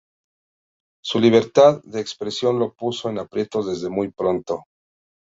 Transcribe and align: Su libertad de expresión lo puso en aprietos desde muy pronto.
Su 1.03 1.19
libertad 1.19 1.79
de 1.83 2.01
expresión 2.01 2.57
lo 2.57 2.73
puso 2.73 3.11
en 3.11 3.19
aprietos 3.19 3.67
desde 3.67 3.87
muy 3.91 4.09
pronto. 4.09 4.63